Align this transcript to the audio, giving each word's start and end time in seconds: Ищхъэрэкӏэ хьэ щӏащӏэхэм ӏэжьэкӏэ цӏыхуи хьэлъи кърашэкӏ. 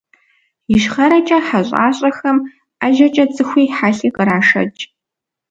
Ищхъэрэкӏэ 0.75 1.37
хьэ 1.47 1.59
щӏащӏэхэм 1.67 2.37
ӏэжьэкӏэ 2.79 3.25
цӏыхуи 3.33 3.65
хьэлъи 3.75 4.09
кърашэкӏ. 4.15 4.81